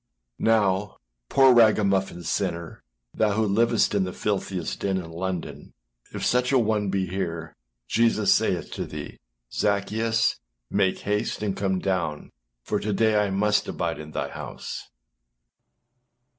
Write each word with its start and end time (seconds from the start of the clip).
Now, 0.39 0.97
poor 1.29 1.53
ragamuffin 1.53 2.23
sinner, 2.23 2.81
thou 3.13 3.33
who 3.33 3.45
livest 3.45 3.93
in 3.93 4.03
the 4.03 4.11
filthiest 4.11 4.79
den 4.79 4.97
in 4.97 5.11
London, 5.11 5.75
if 6.11 6.25
such 6.25 6.51
an 6.51 6.65
one 6.65 6.89
be 6.89 7.05
here, 7.05 7.55
Jesus 7.87 8.33
saith 8.33 8.71
to 8.71 8.87
thee, 8.87 9.19
âZaccheus, 9.51 10.39
make 10.71 11.01
haste 11.01 11.43
and 11.43 11.55
come 11.55 11.77
down; 11.77 12.31
for 12.63 12.79
to 12.79 12.91
day 12.93 13.15
I 13.23 13.29
must 13.29 13.67
abide 13.67 13.99
in 13.99 14.09
thy 14.09 14.29
house. 14.29 14.87